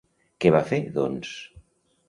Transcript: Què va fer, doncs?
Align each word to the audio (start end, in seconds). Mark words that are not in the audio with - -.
Què 0.45 0.51
va 0.55 0.61
fer, 0.71 0.81
doncs? 0.97 1.37